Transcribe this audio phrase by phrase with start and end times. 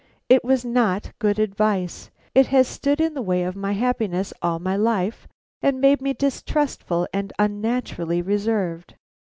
[0.29, 4.57] It was not good advice; it has stood in the way of my happiness all
[4.57, 5.27] my life,
[5.61, 8.95] made me distrustful and unnaturally reserved.